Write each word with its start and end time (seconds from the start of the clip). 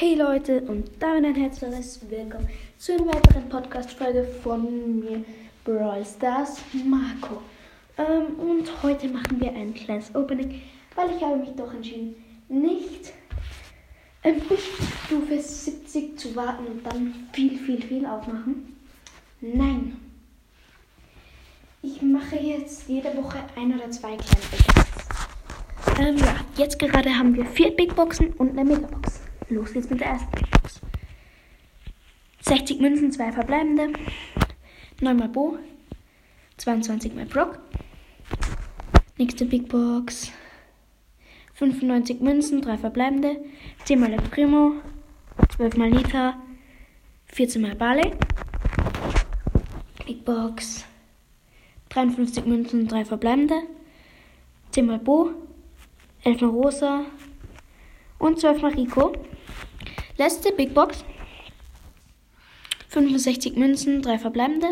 Hey 0.00 0.14
Leute 0.14 0.62
und 0.62 0.90
damit 0.98 1.26
ein 1.26 1.34
herzliches 1.34 2.00
Willkommen 2.08 2.48
zu 2.78 2.94
einer 2.94 3.08
weiteren 3.08 3.50
Podcast-Folge 3.50 4.24
von 4.42 4.98
mir, 4.98 5.22
Brawl 5.62 6.02
Stars 6.06 6.62
Marco. 6.86 7.42
Ähm, 7.98 8.34
und 8.38 8.82
heute 8.82 9.08
machen 9.08 9.38
wir 9.38 9.52
ein 9.52 9.74
kleines 9.74 10.14
Opening, 10.14 10.62
weil 10.94 11.14
ich 11.14 11.22
habe 11.22 11.36
mich 11.36 11.50
doch 11.50 11.74
entschieden, 11.74 12.14
nicht 12.48 13.12
ähm, 14.24 14.40
bis 14.48 14.60
Stufe 15.04 15.38
70 15.38 16.18
zu 16.18 16.34
warten 16.34 16.64
und 16.64 16.86
dann 16.86 17.28
viel, 17.34 17.58
viel, 17.58 17.82
viel 17.82 18.06
aufmachen. 18.06 18.74
Nein. 19.42 19.98
Ich 21.82 22.00
mache 22.00 22.36
jetzt 22.36 22.88
jede 22.88 23.14
Woche 23.18 23.40
ein 23.54 23.74
oder 23.74 23.90
zwei 23.90 24.16
kleine 24.16 24.46
Big 24.50 24.66
Boxen. 24.66 26.02
Ähm, 26.02 26.16
ja, 26.16 26.36
jetzt 26.56 26.78
gerade 26.78 27.10
haben 27.10 27.36
wir 27.36 27.44
vier 27.44 27.76
Big 27.76 27.94
Boxen 27.94 28.32
und 28.38 28.58
eine 28.58 28.64
Megabox. 28.64 29.20
Los 29.50 29.72
geht's 29.72 29.90
mit 29.90 29.98
der 29.98 30.10
ersten 30.10 30.30
Box. 30.52 30.80
60 32.42 32.80
Münzen, 32.80 33.10
zwei 33.10 33.32
verbleibende. 33.32 33.92
9 35.00 35.16
mal 35.16 35.28
Bo. 35.28 35.58
22 36.56 37.14
mal 37.16 37.26
Brock. 37.26 37.58
Nächste 39.18 39.44
Big 39.46 39.68
Box. 39.68 40.30
95 41.54 42.20
Münzen, 42.20 42.62
drei 42.62 42.78
verbleibende. 42.78 43.40
10 43.86 43.98
mal 43.98 44.16
Primo. 44.30 44.74
12 45.56 45.76
mal 45.76 45.90
Nita. 45.90 46.36
14 47.26 47.60
mal 47.60 47.74
Barley. 47.74 48.12
Big 50.06 50.24
Box. 50.24 50.84
53 51.88 52.46
Münzen, 52.46 52.86
drei 52.86 53.04
verbleibende. 53.04 53.62
10 54.70 54.86
mal 54.86 55.00
Bo. 55.00 55.30
11 56.22 56.40
mal 56.40 56.50
Rosa. 56.50 57.04
Und 58.20 58.38
12 58.38 58.62
mal 58.62 58.72
Rico. 58.74 59.12
Letzte 60.20 60.52
Big 60.52 60.74
Box. 60.74 61.02
65 62.90 63.56
Münzen, 63.56 64.02
3 64.02 64.18
verbleibende. 64.18 64.66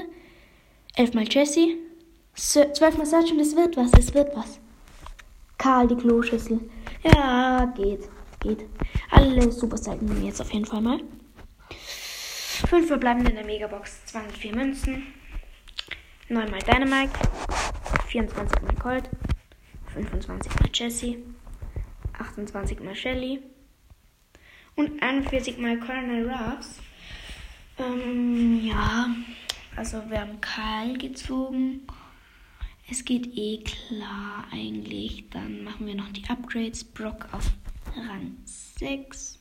11 0.95 1.15
mal 1.15 1.25
Jesse. 1.27 1.79
12 2.35 2.99
mal 2.99 3.07
Search 3.07 3.33
und 3.33 3.41
es 3.41 3.57
wird 3.57 3.75
was, 3.79 3.91
es 3.99 4.13
wird 4.13 4.37
was. 4.37 4.61
Karl, 5.57 5.89
die 5.89 5.95
Kloschüssel. 5.95 6.69
Ja, 7.03 7.65
geht, 7.75 8.11
geht. 8.41 8.67
Alle 9.11 9.51
super 9.51 9.79
Seiten 9.79 10.05
nehmen 10.05 10.27
jetzt 10.27 10.43
auf 10.43 10.53
jeden 10.53 10.67
Fall 10.67 10.83
mal. 10.83 11.01
5 12.69 12.87
verbleibende 12.87 13.31
in 13.31 13.37
der 13.37 13.47
Megabox, 13.47 14.05
204 14.05 14.55
Münzen. 14.55 15.07
9 16.29 16.51
mal 16.51 16.61
Dynamite. 16.61 17.19
24 18.09 18.61
mal 18.61 18.75
Colt. 18.75 19.09
25 19.95 20.61
mal 20.61 20.69
Jesse. 20.75 21.17
28 22.19 22.81
mal 22.81 22.95
Shelly 22.95 23.41
und 24.79 25.03
41 25.03 25.59
mal 25.59 25.77
Colonel 25.81 26.31
Ruffs. 26.31 26.79
Ähm, 27.79 28.65
ja, 28.65 29.09
also 29.75 30.09
wir 30.09 30.21
haben 30.21 30.41
Karl 30.41 30.97
gezogen. 30.97 31.81
Es 32.89 33.05
geht 33.05 33.37
eh 33.37 33.65
klar 33.65 34.47
eigentlich. 34.53 35.29
Dann 35.31 35.65
machen 35.65 35.87
wir 35.87 35.97
noch 35.97 36.11
die 36.13 36.25
Upgrades. 36.29 36.85
Brock 36.85 37.27
auf 37.33 37.51
Rang 37.97 38.37
6. 38.45 39.41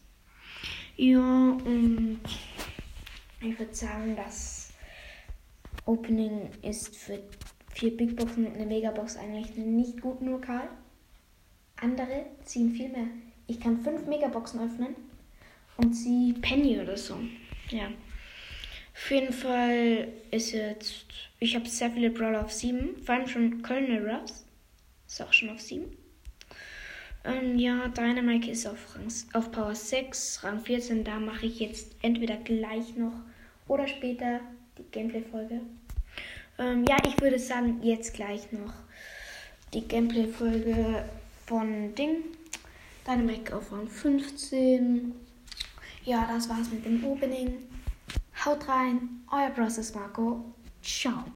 Ja, 0.96 1.20
und 1.20 2.20
ich 3.40 3.60
würde 3.60 3.76
sagen, 3.76 4.16
das 4.16 4.74
Opening 5.86 6.50
ist 6.64 6.96
für 6.96 7.20
vier 7.76 7.96
Big 7.96 8.16
Boxen 8.16 8.48
und 8.48 8.56
eine 8.56 8.66
Megabox 8.66 9.16
eigentlich 9.18 9.56
nicht 9.56 10.02
gut, 10.02 10.20
nur 10.20 10.42
Karl. 10.42 10.68
Andere 11.80 12.26
ziehen 12.44 12.72
viel 12.72 12.90
mehr. 12.90 13.06
Ich 13.46 13.60
kann 13.60 13.84
fünf 13.84 14.08
Megaboxen 14.08 14.60
öffnen 14.60 14.96
und 15.78 15.94
sie 15.94 16.34
Penny 16.42 16.80
oder 16.80 16.98
so. 16.98 17.18
Ja. 17.70 17.88
Auf 18.94 19.12
jeden 19.12 19.32
Fall 19.32 20.08
ist 20.32 20.52
jetzt. 20.52 21.06
Ich 21.40 21.56
habe 21.56 21.70
sehr 21.70 21.92
viele 21.92 22.10
Brawler 22.10 22.44
auf 22.44 22.52
7. 22.52 23.02
Vor 23.04 23.16
allem 23.16 23.28
schon 23.28 23.62
Colonel 23.62 24.10
Ruffs. 24.10 24.44
Ist 25.08 25.22
auch 25.22 25.32
schon 25.32 25.52
auf 25.52 25.62
7. 25.62 25.86
Ähm, 27.24 27.58
ja, 27.60 27.88
Dynamite 27.90 28.52
ist 28.52 28.66
auf, 28.66 28.96
Rang, 28.96 29.08
auf 29.34 29.52
Power 29.52 29.76
6. 29.76 30.44
Rang 30.44 30.62
14. 30.62 31.04
Da 31.04 31.20
mache 31.20 31.46
ich 31.46 31.60
jetzt 31.60 31.96
entweder 32.02 32.38
gleich 32.38 32.96
noch 32.96 33.14
oder 33.68 33.88
später 33.88 34.40
die 34.78 34.86
Gameplay-Folge. 34.92 35.62
Ähm, 36.58 36.86
ja, 36.90 36.98
ich 37.06 37.22
würde 37.22 37.38
sagen, 37.38 37.80
jetzt 37.84 38.16
gleich 38.16 38.52
noch 38.52 38.74
die 39.74 39.88
Gameplay-Folge 39.88 41.06
von 41.46 41.94
Ding. 41.94 42.24
Dynamite 43.06 43.56
auf 43.56 43.72
Rang 43.72 43.88
15 43.88 45.27
ja, 46.08 46.26
das 46.26 46.48
war's 46.50 46.72
mit 46.72 46.86
dem 46.86 47.04
Opening. 47.04 47.68
Haut 48.46 48.68
rein, 48.70 49.22
euer 49.30 49.50
Process 49.50 49.94
Marco. 49.94 50.54
Ciao. 50.82 51.26